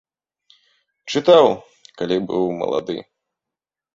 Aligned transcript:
Чытаў, 1.15 1.47
калі 2.01 2.17
быў 2.31 2.45
малады. 2.61 2.97